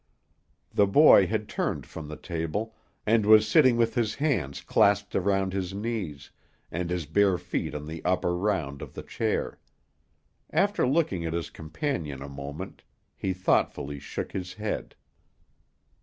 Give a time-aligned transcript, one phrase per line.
[0.73, 2.73] The boy had turned from the table,
[3.05, 6.31] and was sitting with his hands clasped around his knees,
[6.71, 9.59] and his bare feet on the upper round of the chair.
[10.49, 12.81] After looking at his companion a moment,
[13.15, 14.95] he thoughtfully shook his head.